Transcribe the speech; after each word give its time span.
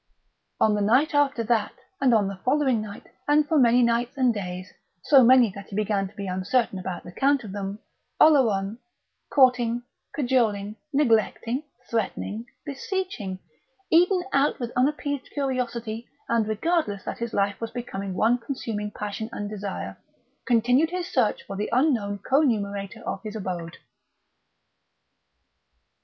On 0.59 0.73
the 0.73 0.81
night 0.81 1.13
after 1.13 1.43
that, 1.43 1.73
and 2.01 2.11
on 2.11 2.27
the 2.27 2.39
following 2.43 2.81
night, 2.81 3.05
and 3.27 3.47
for 3.47 3.59
many 3.59 3.83
nights 3.83 4.17
and 4.17 4.33
days, 4.33 4.73
so 5.03 5.23
many 5.23 5.51
that 5.53 5.67
he 5.67 5.75
began 5.75 6.07
to 6.07 6.15
be 6.15 6.25
uncertain 6.25 6.79
about 6.79 7.03
the 7.03 7.11
count 7.11 7.43
of 7.43 7.51
them, 7.51 7.77
Oleron, 8.19 8.79
courting, 9.29 9.83
cajoling, 10.15 10.77
neglecting, 10.91 11.65
threatening, 11.87 12.47
beseeching, 12.65 13.37
eaten 13.91 14.23
out 14.33 14.59
with 14.59 14.71
unappeased 14.75 15.29
curiosity 15.33 16.07
and 16.27 16.47
regardless 16.47 17.03
that 17.03 17.19
his 17.19 17.31
life 17.31 17.61
was 17.61 17.69
becoming 17.69 18.15
one 18.15 18.39
consuming 18.39 18.89
passion 18.89 19.29
and 19.31 19.51
desire, 19.51 19.97
continued 20.47 20.89
his 20.89 21.13
search 21.13 21.43
for 21.43 21.55
the 21.55 21.69
unknown 21.71 22.17
co 22.27 22.39
numerator 22.41 23.01
of 23.05 23.21
his 23.21 23.35
abode. 23.35 23.77